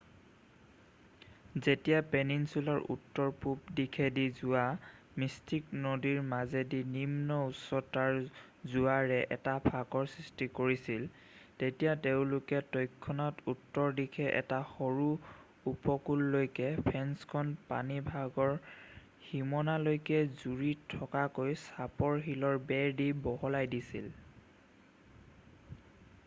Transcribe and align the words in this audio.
যেতিয়া 1.65 1.97
পেনিনচুলাৰ 2.13 2.79
উত্তৰ-পূৱ 2.93 3.67
দিশেদি 3.79 4.23
যোৱা 4.37 4.63
মিষ্টিক 5.23 5.67
নদীৰ 5.83 6.23
মাজেদি 6.31 6.79
নিম্ন 6.93 7.37
উচ্চতাৰ 7.49 8.15
জোৱাৰে 8.75 9.19
এটা 9.37 9.53
ফাঁকৰ 9.67 10.07
সৃষ্টি 10.13 10.47
কৰিছিল 10.61 11.05
তেতিয়া 11.59 11.93
তেওঁলোকে 12.07 12.63
তৎক্ষণাত 12.77 13.47
উত্তৰ 13.55 13.93
দিশে 14.01 14.27
এটা 14.41 14.61
সৰু 14.71 15.05
উপকূললৈকে 15.75 16.73
ফেন্সখন 16.89 17.53
পানীভাগৰ 17.69 18.57
সীমনালৈকে 19.27 20.25
জুৰি 20.43 20.73
থকাকৈ 20.97 21.53
চাপৰ 21.69 22.19
শিলৰ 22.29 22.59
বেৰ 22.73 22.99
দি 23.03 23.11
বহলাই 23.29 23.73
দিছিল 23.77 24.13